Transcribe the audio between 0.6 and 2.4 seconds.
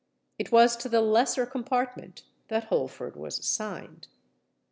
to the lesser compartment